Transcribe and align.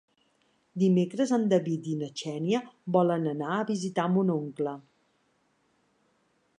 Dimecres 0.83 1.33
en 1.37 1.43
David 1.51 1.89
i 1.91 1.93
na 1.99 2.09
Xènia 2.21 2.63
volen 2.97 3.29
anar 3.35 3.53
a 3.59 3.69
visitar 3.71 4.09
mon 4.15 4.35
oncle. 4.39 4.75